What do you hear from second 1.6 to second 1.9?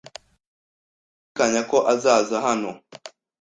ko